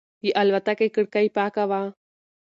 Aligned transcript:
د 0.21 0.23
الوتکې 0.39 0.87
کړکۍ 0.95 1.27
پاکه 1.35 1.63
وه. 1.69 1.81